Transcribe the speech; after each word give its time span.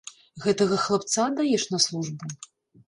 Гэтага 0.45 0.79
хлапца 0.85 1.19
аддаеш 1.27 1.69
на 1.77 1.83
службу? 1.89 2.23